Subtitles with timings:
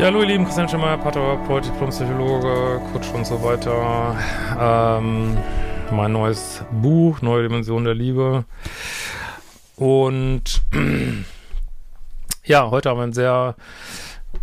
[0.00, 4.16] Ja, hallo ihr Lieben, Christian Schemmer, Paartherapeut, Diplompsychologe, Coach und so weiter.
[4.58, 5.36] Ähm,
[5.90, 8.46] mein neues Buch, Neue Dimension der Liebe.
[9.76, 10.62] Und
[12.44, 13.56] ja, heute haben wir ein sehr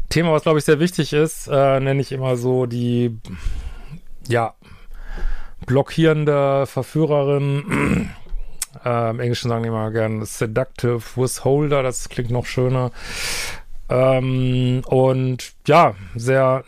[0.09, 3.17] Thema, was glaube ich sehr wichtig ist, äh, nenne ich immer so die,
[4.27, 4.53] ja,
[5.65, 8.11] blockierende Verführerin.
[8.85, 12.91] äh, Im Englischen sagen die immer gerne Seductive Withholder, das klingt noch schöner.
[13.89, 16.63] Ähm, und ja, sehr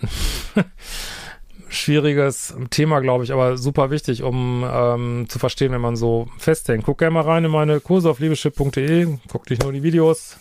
[1.69, 6.85] schwieriges Thema, glaube ich, aber super wichtig, um ähm, zu verstehen, wenn man so festhängt.
[6.85, 10.37] Guck gerne mal rein in meine Kurse auf liebeschip.de, guck nicht nur die Videos.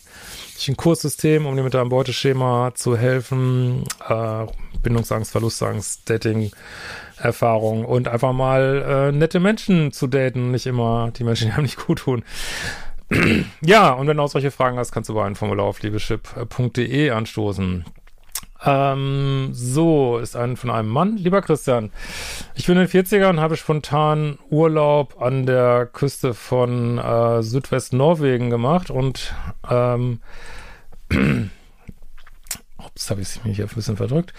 [0.57, 3.85] Ich ein Kurssystem, um dir mit deinem Beuteschema zu helfen.
[4.09, 4.47] Äh,
[4.83, 6.51] Bindungsangst, Verlustangst, Dating.
[7.21, 11.65] Erfahrung und einfach mal äh, nette Menschen zu daten, nicht immer die Menschen, die einem
[11.65, 12.23] nicht gut tun
[13.63, 17.11] ja, und wenn du auch solche Fragen hast, kannst du bei einem Formular auf liebeschip.de
[17.11, 17.85] anstoßen.
[18.65, 21.17] Ähm, so, ist ein von einem Mann.
[21.17, 21.93] Lieber Christian,
[22.55, 28.51] ich bin in den 40ern und habe spontan Urlaub an der Küste von äh, Südwest-Norwegen
[28.51, 29.33] gemacht und
[29.71, 30.21] ähm,
[32.79, 34.33] Ups, habe ich mich hier ein bisschen verdrückt.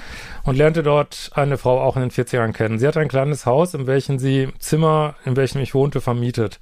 [0.43, 2.77] Und lernte dort eine Frau auch in den 40ern kennen.
[2.77, 6.59] Sie hat ein kleines Haus, in welchem sie Zimmer, in welchem ich wohnte, vermietet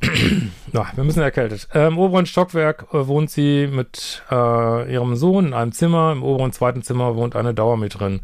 [0.74, 1.68] ja, wir müssen erkältet.
[1.72, 6.10] Äh, Im oberen Stockwerk äh, wohnt sie mit äh, ihrem Sohn in einem Zimmer.
[6.10, 8.20] Im oberen zweiten Zimmer wohnt eine Dauermieterin.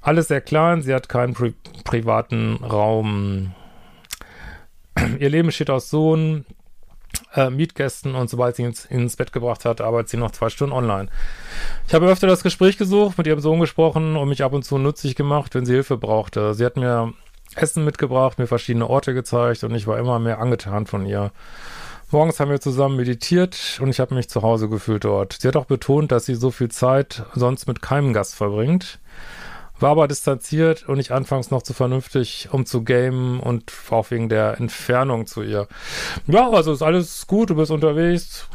[0.00, 1.52] Alles sehr klein, sie hat keinen pri
[1.84, 3.52] privaten Raum.
[5.18, 6.46] Ihr Leben besteht aus Sohn,
[7.34, 10.74] äh, Mietgästen und sobald sie ins, ins Bett gebracht hat, arbeitet sie noch zwei Stunden
[10.74, 11.08] online.
[11.86, 14.78] Ich habe öfter das Gespräch gesucht, mit ihrem Sohn gesprochen und mich ab und zu
[14.78, 16.54] nützlich gemacht, wenn sie Hilfe brauchte.
[16.54, 17.12] Sie hat mir
[17.56, 21.32] Essen mitgebracht, mir verschiedene Orte gezeigt und ich war immer mehr angetan von ihr.
[22.10, 25.38] Morgens haben wir zusammen meditiert und ich habe mich zu Hause gefühlt dort.
[25.40, 29.00] Sie hat auch betont, dass sie so viel Zeit sonst mit keinem Gast verbringt.
[29.80, 34.28] War aber distanziert und ich anfangs noch zu vernünftig, um zu gamen und auch wegen
[34.28, 35.68] der Entfernung zu ihr.
[36.26, 38.46] Ja, also ist alles gut, du bist unterwegs,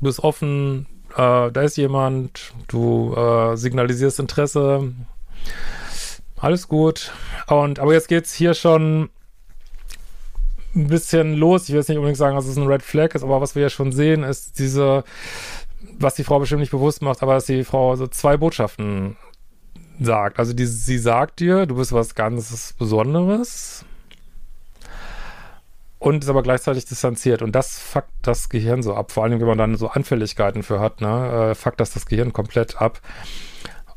[0.00, 0.86] bist offen,
[1.16, 4.92] äh, da ist jemand, du äh, signalisierst Interesse,
[6.44, 7.12] alles gut.
[7.46, 9.10] Und, aber jetzt geht's hier schon
[10.74, 11.64] ein bisschen los.
[11.64, 13.62] Ich will jetzt nicht unbedingt sagen, dass es ein Red Flag ist, aber was wir
[13.62, 15.04] ja schon sehen, ist diese,
[15.98, 19.16] was die Frau bestimmt nicht bewusst macht, aber dass die Frau so zwei Botschaften
[20.00, 20.38] sagt.
[20.38, 23.84] Also die, sie sagt dir, du bist was ganz Besonderes
[25.98, 27.40] und ist aber gleichzeitig distanziert.
[27.40, 29.12] Und das fuckt das Gehirn so ab.
[29.12, 32.32] Vor allem, wenn man dann so Anfälligkeiten für hat, ne, äh, fuckt das das Gehirn
[32.32, 33.00] komplett ab.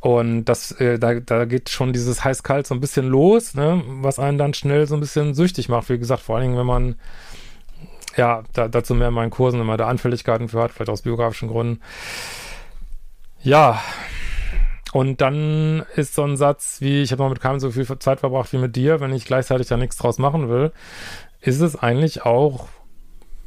[0.07, 4.19] Und das, äh, da, da geht schon dieses heiß-kalt so ein bisschen los, ne, was
[4.19, 5.89] einen dann schnell so ein bisschen süchtig macht.
[5.89, 6.95] Wie gesagt, vor allen Dingen, wenn man,
[8.15, 11.49] ja, da, dazu mehr in meinen Kursen, man da Anfälligkeiten für hat, vielleicht aus biografischen
[11.49, 11.81] Gründen.
[13.41, 13.83] Ja,
[14.93, 18.21] und dann ist so ein Satz wie, ich habe noch mit keinem so viel Zeit
[18.21, 20.71] verbracht wie mit dir, wenn ich gleichzeitig da nichts draus machen will,
[21.41, 22.69] ist es eigentlich auch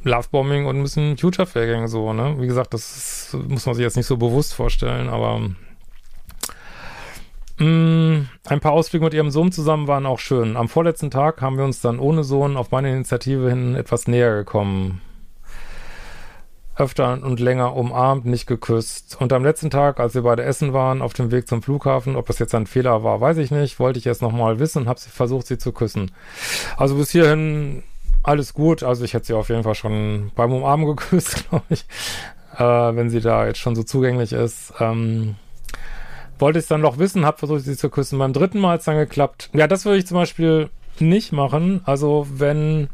[0.03, 2.35] Lovebombing und ein bisschen Future-Faking so, ne?
[2.37, 5.41] Wie gesagt, das ist, muss man sich jetzt nicht so bewusst vorstellen, aber
[7.61, 10.57] ein paar Ausflüge mit ihrem Sohn zusammen waren auch schön.
[10.57, 14.35] Am vorletzten Tag haben wir uns dann ohne Sohn auf meine Initiative hin etwas näher
[14.35, 15.01] gekommen.
[16.75, 19.17] Öfter und länger umarmt, nicht geküsst.
[19.19, 22.25] Und am letzten Tag, als wir beide essen waren, auf dem Weg zum Flughafen, ob
[22.25, 24.99] das jetzt ein Fehler war, weiß ich nicht, wollte ich es nochmal wissen und habe
[24.99, 26.11] versucht, sie zu küssen.
[26.77, 27.83] Also bis hierhin
[28.23, 28.81] alles gut.
[28.81, 31.85] Also ich hätte sie auf jeden Fall schon beim Umarmen geküsst, glaube ich,
[32.55, 34.73] äh, wenn sie da jetzt schon so zugänglich ist.
[34.79, 35.35] Ähm,
[36.41, 38.19] wollte es dann noch wissen, habe versucht, sie zu küssen.
[38.19, 39.49] Beim dritten Mal hat es dann geklappt.
[39.53, 41.81] Ja, das würde ich zum Beispiel nicht machen.
[41.85, 42.89] Also wenn,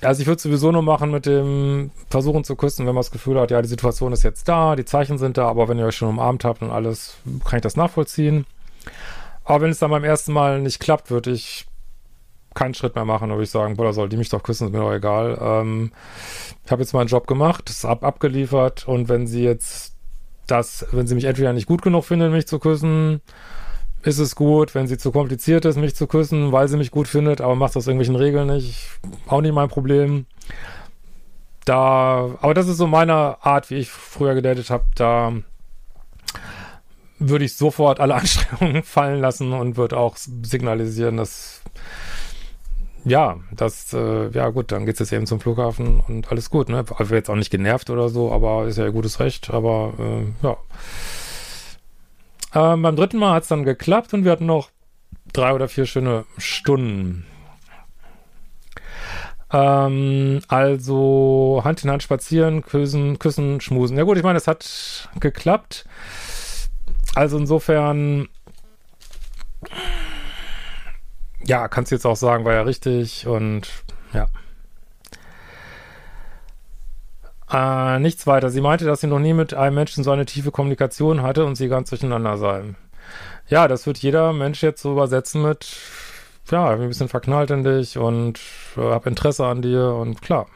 [0.00, 3.38] also ich würde sowieso nur machen mit dem Versuchen zu küssen, wenn man das Gefühl
[3.38, 5.96] hat, ja, die Situation ist jetzt da, die Zeichen sind da, aber wenn ihr euch
[5.96, 8.46] schon umarmt habt und alles, kann ich das nachvollziehen.
[9.44, 11.66] Aber wenn es dann beim ersten Mal nicht klappt, würde ich
[12.54, 14.78] keinen Schritt mehr machen, würde ich sagen, boah, soll die mich doch küssen, ist mir
[14.78, 15.36] doch egal.
[15.40, 15.92] Ähm,
[16.64, 19.93] ich habe jetzt meinen Job gemacht, es ab abgeliefert und wenn sie jetzt
[20.46, 23.20] dass, wenn sie mich entweder nicht gut genug findet, mich zu küssen,
[24.02, 24.74] ist es gut.
[24.74, 27.76] Wenn sie zu kompliziert ist, mich zu küssen, weil sie mich gut findet, aber macht
[27.76, 28.88] das irgendwelchen Regeln nicht,
[29.26, 30.26] auch nicht mein Problem.
[31.64, 34.84] Da, aber das ist so meine Art, wie ich früher gedatet habe.
[34.94, 35.32] Da
[37.18, 41.62] würde ich sofort alle Anstrengungen fallen lassen und würde auch signalisieren, dass
[43.04, 46.84] ja, das, äh, ja gut, dann geht's jetzt eben zum Flughafen und alles gut, ne?
[46.96, 50.46] Also jetzt auch nicht genervt oder so, aber ist ja ihr gutes Recht, aber äh,
[50.46, 50.56] ja.
[52.54, 54.70] Ähm, beim dritten Mal hat's dann geklappt und wir hatten noch
[55.32, 57.26] drei oder vier schöne Stunden.
[59.52, 63.96] Ähm, also Hand in Hand spazieren, küssen, küssen, schmusen.
[63.96, 65.86] Ja gut, ich meine, es hat geklappt.
[67.14, 68.28] Also insofern
[71.46, 73.68] ja, kannst du jetzt auch sagen, war ja richtig und
[74.12, 74.26] ja.
[77.50, 78.50] Äh, nichts weiter.
[78.50, 81.56] Sie meinte, dass sie noch nie mit einem Menschen so eine tiefe Kommunikation hatte und
[81.56, 82.74] sie ganz durcheinander sei.
[83.48, 85.76] Ja, das wird jeder Mensch jetzt so übersetzen mit,
[86.50, 88.40] ja, ich bin ein bisschen verknallt in dich und
[88.76, 90.46] äh, hab Interesse an dir und klar.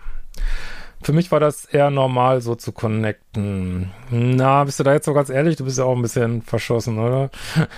[1.02, 3.93] Für mich war das eher normal, so zu connecten.
[4.11, 5.56] Na, bist du da jetzt so ganz ehrlich?
[5.56, 7.31] Du bist ja auch ein bisschen verschossen, oder?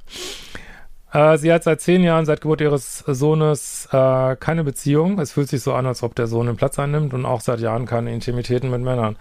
[1.12, 5.18] Äh, sie hat seit zehn Jahren, seit Geburt ihres Sohnes, äh, keine Beziehung.
[5.18, 7.60] Es fühlt sich so an, als ob der Sohn den Platz einnimmt und auch seit
[7.60, 9.16] Jahren keine Intimitäten mit Männern.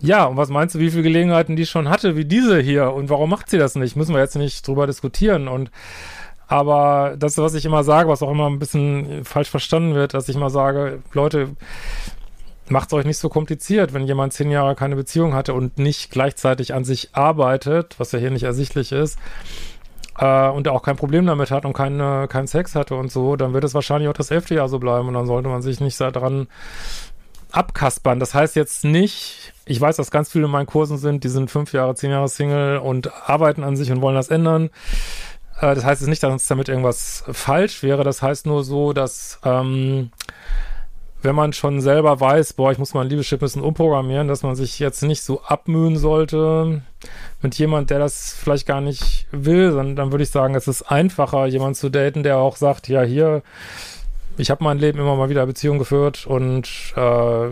[0.00, 2.92] Ja, und was meinst du, wie viele Gelegenheiten die schon hatte, wie diese hier?
[2.92, 3.96] Und warum macht sie das nicht?
[3.96, 5.48] Müssen wir jetzt nicht drüber diskutieren.
[5.48, 5.70] Und
[6.48, 10.28] aber das, was ich immer sage, was auch immer ein bisschen falsch verstanden wird, dass
[10.28, 11.56] ich immer sage, Leute,
[12.68, 16.10] macht es euch nicht so kompliziert, wenn jemand zehn Jahre keine Beziehung hatte und nicht
[16.10, 19.18] gleichzeitig an sich arbeitet, was ja hier nicht ersichtlich ist,
[20.18, 23.52] äh, und auch kein Problem damit hat und keine, keinen Sex hatte und so, dann
[23.52, 26.00] wird es wahrscheinlich auch das elfte Jahr so bleiben und dann sollte man sich nicht
[26.00, 26.48] daran
[27.52, 28.20] abkaspern.
[28.20, 31.50] Das heißt jetzt nicht, ich weiß, dass ganz viele in meinen Kursen sind, die sind
[31.50, 34.70] fünf Jahre, zehn Jahre Single und arbeiten an sich und wollen das ändern.
[35.60, 38.04] Äh, das heißt jetzt nicht, dass uns damit irgendwas falsch wäre.
[38.04, 40.10] Das heißt nur so, dass ähm,
[41.22, 44.54] wenn man schon selber weiß, boah, ich muss mein Liebeschip ein bisschen umprogrammieren, dass man
[44.54, 46.82] sich jetzt nicht so abmühen sollte
[47.42, 50.82] mit jemand, der das vielleicht gar nicht will, sondern dann würde ich sagen, es ist
[50.82, 53.42] einfacher, jemand zu daten, der auch sagt, ja, hier,
[54.38, 57.48] ich habe mein Leben immer mal wieder Beziehungen geführt und äh,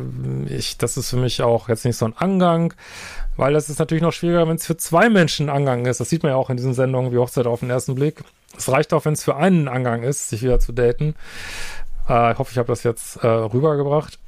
[0.47, 2.75] ich, das ist für mich auch jetzt nicht so ein Angang,
[3.37, 6.01] weil das ist natürlich noch schwieriger, wenn es für zwei Menschen ein Angang ist.
[6.01, 8.23] Das sieht man ja auch in diesen Sendungen wie Hochzeit auf den ersten Blick.
[8.57, 11.15] Es reicht auch, wenn es für einen Angang ist, sich wieder zu daten.
[12.09, 14.19] Äh, ich hoffe, ich habe das jetzt äh, rübergebracht.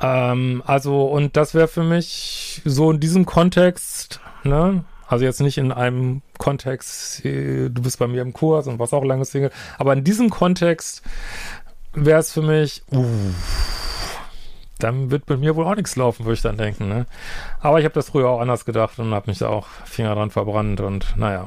[0.00, 4.84] Ähm, also, und das wäre für mich so in diesem Kontext, ne?
[5.06, 8.92] Also jetzt nicht in einem Kontext, äh, du bist bei mir im Kurs und was
[8.92, 11.02] auch lange Single, aber in diesem Kontext
[11.92, 13.06] wäre es für mich, uh,
[14.78, 16.88] dann wird bei mir wohl auch nichts laufen, würde ich dann denken.
[16.88, 17.06] Ne?
[17.60, 20.30] Aber ich habe das früher auch anders gedacht und habe mich da auch Finger dran
[20.30, 21.46] verbrannt und naja.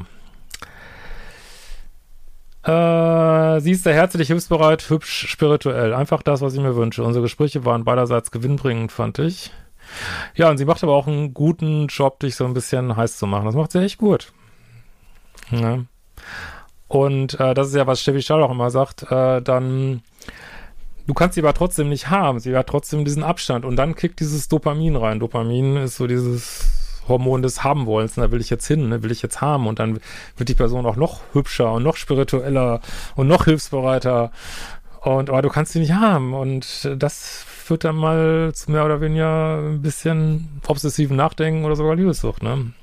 [2.67, 5.93] Äh, sie ist sehr herzlich, hilfsbereit, hübsch, spirituell.
[5.93, 7.01] Einfach das, was ich mir wünsche.
[7.01, 9.51] Unsere Gespräche waren beiderseits gewinnbringend, fand ich.
[10.35, 13.25] Ja, und sie macht aber auch einen guten Job, dich so ein bisschen heiß zu
[13.25, 13.45] machen.
[13.45, 14.33] Das macht sie echt gut.
[15.49, 15.79] Ja.
[16.89, 20.01] Und äh, das ist ja, was Steffi Stahl auch immer sagt, äh, dann,
[21.05, 22.39] du kannst sie aber trotzdem nicht haben.
[22.41, 23.63] Sie hat trotzdem diesen Abstand.
[23.63, 25.21] Und dann kickt dieses Dopamin rein.
[25.21, 26.76] Dopamin ist so dieses
[27.07, 28.15] Hormon des Haben-Wollens.
[28.15, 29.03] Da will ich jetzt hin, ne?
[29.03, 29.67] will ich jetzt haben.
[29.67, 29.99] Und dann
[30.37, 32.81] wird die Person auch noch hübscher und noch spiritueller
[33.15, 34.31] und noch hilfsbereiter.
[35.01, 36.33] Und, aber du kannst sie nicht haben.
[36.33, 41.95] Und das führt dann mal zu mehr oder weniger ein bisschen obsessiven Nachdenken oder sogar
[41.95, 42.73] Liebessucht, ne?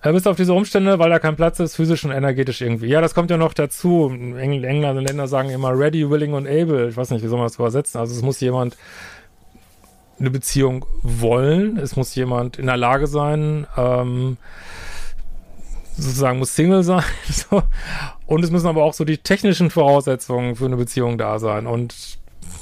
[0.00, 2.86] Er bis auf diese Umstände, weil da kein Platz ist, physisch und energetisch irgendwie.
[2.86, 4.10] Ja, das kommt ja noch dazu.
[4.10, 6.88] Engländer und Länder sagen immer ready, willing und able.
[6.88, 8.00] Ich weiß nicht, wie soll man das übersetzen?
[8.00, 8.76] Also es muss jemand
[10.18, 11.76] eine Beziehung wollen.
[11.78, 14.36] Es muss jemand in der Lage sein, ähm,
[15.96, 17.04] sozusagen muss Single sein.
[17.28, 17.62] So.
[18.26, 21.66] Und es müssen aber auch so die technischen Voraussetzungen für eine Beziehung da sein.
[21.66, 22.18] Und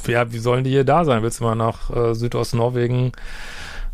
[0.07, 1.23] ja, wie sollen die hier da sein?
[1.23, 3.13] Willst du mal nach äh, Südost-Norwegen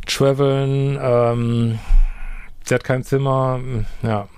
[0.07, 0.99] traveln?
[1.01, 1.79] Ähm,
[2.65, 3.61] sie hat kein Zimmer.
[4.03, 4.29] Ja,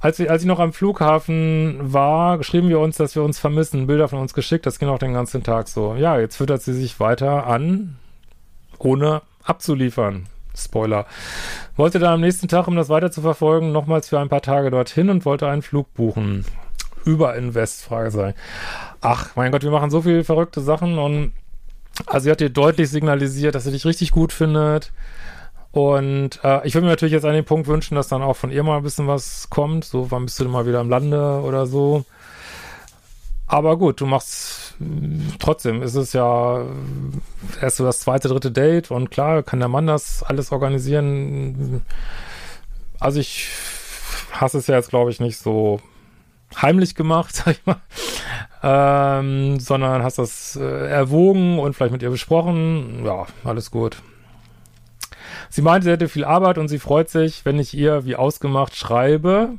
[0.00, 3.86] als ich, als ich noch am Flughafen war, schrieben wir uns, dass wir uns vermissen.
[3.86, 5.94] Bilder von uns geschickt, das ging auch den ganzen Tag so.
[5.94, 7.96] Ja, jetzt füttert sie sich weiter an,
[8.78, 10.26] ohne abzuliefern.
[10.56, 11.06] Spoiler.
[11.76, 14.70] Wollte dann am nächsten Tag, um das weiter zu verfolgen, nochmals für ein paar Tage
[14.70, 16.44] dorthin und wollte einen Flug buchen.
[17.04, 18.36] Über Invest, Fragezeichen.
[19.00, 21.32] Ach, mein Gott, wir machen so viele verrückte Sachen und
[22.06, 24.92] also sie hat dir deutlich signalisiert, dass sie dich richtig gut findet
[25.72, 28.50] und äh, ich würde mir natürlich jetzt an den Punkt wünschen, dass dann auch von
[28.50, 29.84] ihr mal ein bisschen was kommt.
[29.84, 32.04] So, wann bist du denn mal wieder im Lande oder so.
[33.46, 34.60] Aber gut, du machst
[35.38, 36.64] trotzdem ist es ja
[37.60, 41.82] erst so das zweite, dritte Date und klar kann der Mann das alles organisieren.
[42.98, 43.48] Also ich
[44.32, 45.80] hasse es ja jetzt, glaube ich, nicht so
[46.60, 47.80] heimlich gemacht, sag ich mal,
[48.62, 53.04] ähm, sondern hast das äh, erwogen und vielleicht mit ihr besprochen.
[53.04, 54.02] Ja, alles gut.
[55.50, 58.76] Sie meinte, sie hätte viel Arbeit und sie freut sich, wenn ich ihr wie ausgemacht
[58.76, 59.50] schreibe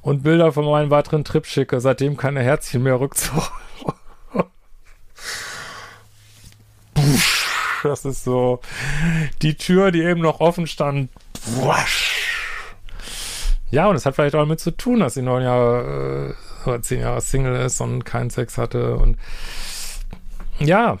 [0.00, 1.80] und Bilder von meinem weiteren Trip schicke.
[1.80, 3.50] Seitdem keine Herzchen mehr Rückzug.
[7.82, 8.60] das ist so
[9.42, 11.10] die Tür, die eben noch offen stand.
[13.70, 16.82] Ja, und es hat vielleicht auch damit zu tun, dass sie neun Jahre äh, oder
[16.82, 19.18] zehn Jahre Single ist und keinen Sex hatte und
[20.60, 20.98] ja.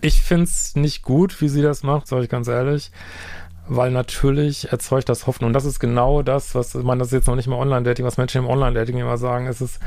[0.00, 2.90] Ich finde es nicht gut, wie sie das macht, sage ich ganz ehrlich
[3.70, 5.48] weil natürlich erzeugt das Hoffnung.
[5.48, 8.18] Und das ist genau das, was man das ist jetzt noch nicht mal Online-Dating, was
[8.18, 9.78] Menschen im Online-Dating immer sagen, es ist,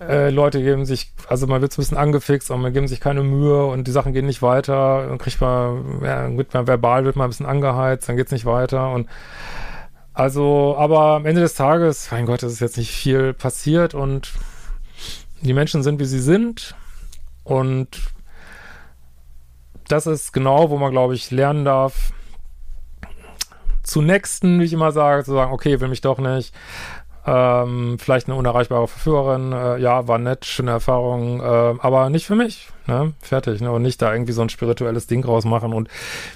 [0.00, 3.00] äh, Leute geben sich, also man wird so ein bisschen angefixt und man geben sich
[3.00, 5.06] keine Mühe und die Sachen gehen nicht weiter.
[5.08, 8.44] Dann kriegt man, ja, wird man verbal, wird man ein bisschen angeheizt, dann geht's nicht
[8.44, 9.08] weiter und
[10.12, 14.32] also, aber am Ende des Tages, mein Gott, es ist jetzt nicht viel passiert und
[15.42, 16.74] die Menschen sind, wie sie sind
[17.44, 18.00] und
[19.88, 22.12] das ist genau, wo man, glaube ich, lernen darf,
[23.82, 26.54] zu Nächsten, wie ich immer sage, zu sagen, okay, will mich doch nicht.
[27.26, 32.36] Ähm, vielleicht eine unerreichbare Verführerin, äh, ja, war nett, schöne Erfahrung, äh, aber nicht für
[32.36, 33.12] mich, ne?
[33.20, 33.70] Fertig, ne?
[33.70, 35.88] Und nicht da irgendwie so ein spirituelles Ding rausmachen und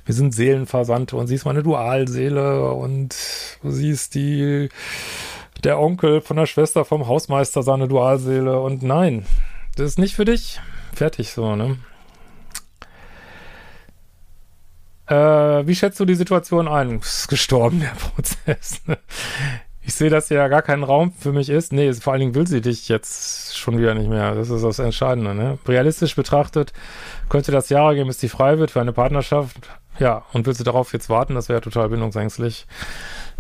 [0.05, 3.15] wir sind Seelenversandte und sie ist meine Dualseele und
[3.63, 4.69] sie ist die,
[5.65, 9.25] der Onkel von der Schwester vom Hausmeister, seine Dualseele und nein,
[9.77, 10.61] das ist nicht für dich.
[10.95, 11.79] Fertig so, ne?
[15.13, 17.01] Äh, wie schätzt du die Situation ein?
[17.01, 18.81] Ist gestorben, der Prozess.
[18.87, 18.97] Ne?
[19.83, 21.73] Ich sehe, dass ja gar kein Raum für mich ist.
[21.73, 24.35] Nee, vor allen Dingen will sie dich jetzt schon wieder nicht mehr.
[24.35, 25.35] Das ist das Entscheidende.
[25.35, 25.59] Ne?
[25.67, 26.73] Realistisch betrachtet
[27.29, 29.69] könnte das Jahre gehen, bis die frei wird für eine Partnerschaft.
[29.99, 31.35] Ja, und willst du darauf jetzt warten?
[31.35, 32.67] Das wäre total bindungsängstlich.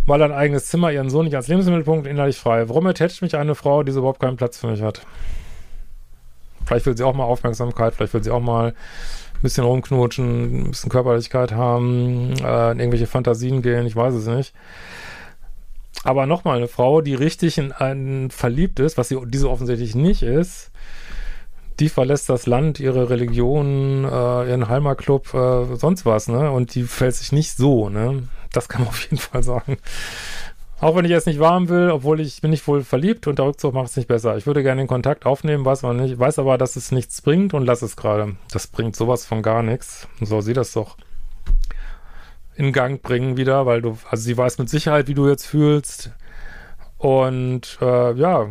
[0.05, 2.69] Mal ein eigenes Zimmer, ihren Sohn nicht als Lebensmittelpunkt, innerlich frei.
[2.69, 5.07] Warum attached mich eine Frau, die so überhaupt keinen Platz für mich hat?
[6.67, 8.75] Vielleicht will sie auch mal Aufmerksamkeit, vielleicht will sie auch mal
[9.42, 14.54] bisschen rumknutschen, ein bisschen Körperlichkeit haben, äh, in irgendwelche Fantasien gehen, ich weiß es nicht.
[16.04, 20.22] Aber nochmal, eine Frau, die richtig in einen verliebt ist, was sie diese offensichtlich nicht
[20.22, 20.70] ist,
[21.80, 26.50] die verlässt das Land, ihre Religion, äh, ihren Heimatclub, äh, sonst was, ne?
[26.50, 28.28] Und die fällt sich nicht so, ne?
[28.52, 29.78] Das kann man auf jeden Fall sagen.
[30.82, 33.46] Auch wenn ich es nicht warm will, obwohl ich bin nicht wohl verliebt und der
[33.46, 34.36] Rückzug macht es nicht besser.
[34.36, 37.54] Ich würde gerne den Kontakt aufnehmen, weiß man nicht, weiß aber, dass es nichts bringt
[37.54, 38.34] und lass es gerade.
[38.50, 40.08] Das bringt sowas von gar nichts.
[40.20, 40.96] So, sie das doch
[42.56, 46.10] in Gang bringen wieder, weil du, also sie weiß mit Sicherheit, wie du jetzt fühlst.
[46.98, 48.50] Und äh, ja,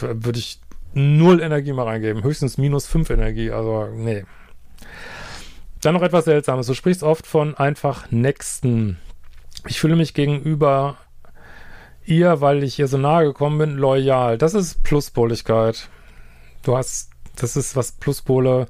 [0.00, 0.60] würde ich
[0.92, 2.22] null Energie mal reingeben.
[2.22, 4.24] Höchstens minus fünf Energie, also nee.
[5.80, 6.68] Dann noch etwas Seltsames.
[6.68, 8.98] Du sprichst oft von einfach Nächsten.
[9.66, 10.96] Ich fühle mich gegenüber
[12.06, 14.38] ihr, weil ich ihr so nahe gekommen bin, loyal.
[14.38, 15.88] Das ist Pluspoligkeit.
[16.62, 18.66] Du hast, das ist was Pluspole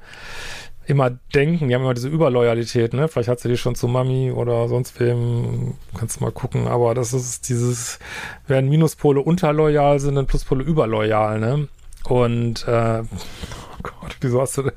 [0.87, 1.69] immer denken.
[1.69, 3.09] Die haben immer diese Überloyalität, ne?
[3.09, 5.75] Vielleicht hat sie die schon zu Mami oder sonst wem.
[5.97, 6.69] Kannst mal gucken.
[6.69, 7.99] Aber das ist dieses,
[8.47, 11.69] während Minuspole unterloyal sind, dann Pluspole überloyal, ne?
[12.05, 14.71] Und, äh, oh Gott, wieso hast du,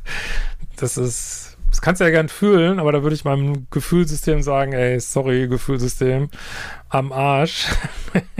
[0.77, 4.73] das ist, das kannst du ja gern fühlen, aber da würde ich meinem Gefühlsystem sagen,
[4.73, 6.29] ey, sorry, Gefühlsystem,
[6.89, 7.67] am Arsch.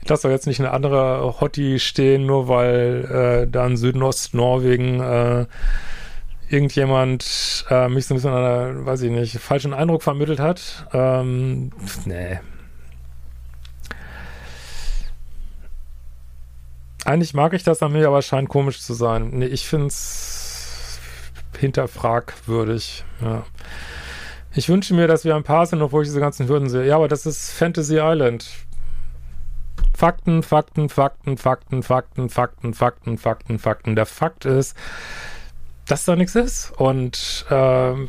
[0.00, 5.00] ich lasse doch jetzt nicht eine andere Hottie stehen, nur weil äh, da in Südnost-Norwegen
[5.00, 5.46] äh,
[6.48, 10.86] irgendjemand äh, mich so ein bisschen einer, weiß ich nicht, falschen Eindruck vermittelt hat.
[10.92, 11.72] Ähm,
[12.04, 12.38] nee.
[17.04, 19.30] Eigentlich mag ich das an mir, aber es scheint komisch zu sein.
[19.32, 20.33] Nee, ich finde es
[21.64, 23.04] hinterfragwürdig.
[23.20, 23.44] Ja.
[24.54, 26.86] Ich wünsche mir, dass wir ein paar sind, obwohl ich diese ganzen Hürden sehe.
[26.86, 28.46] Ja, aber das ist Fantasy Island.
[29.92, 33.96] Fakten, Fakten, Fakten, Fakten, Fakten, Fakten, Fakten, Fakten, Fakten.
[33.96, 34.76] Der Fakt ist,
[35.86, 38.08] dass da nichts ist und ähm,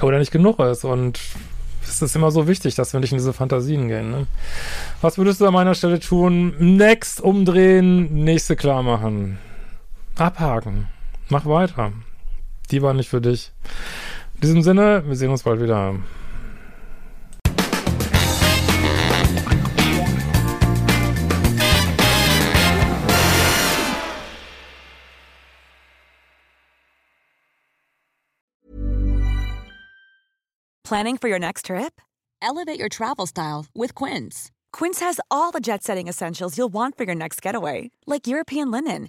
[0.00, 1.20] oder nicht genug ist und
[1.82, 4.10] es ist immer so wichtig, dass wir nicht in diese Fantasien gehen.
[4.10, 4.26] Ne?
[5.00, 6.54] Was würdest du an meiner Stelle tun?
[6.58, 9.38] Next umdrehen, nächste klar machen.
[10.16, 10.88] Abhaken.
[11.28, 11.92] Mach weiter.
[12.70, 13.52] Die war nicht für dich.
[14.34, 15.94] In diesem Sinne, wir sehen uns bald wieder.
[30.90, 32.00] Planning for your next trip?
[32.42, 34.50] Elevate your travel style with Quince.
[34.72, 38.72] Quince has all the jet setting essentials you'll want for your next getaway, like European
[38.72, 39.08] linen,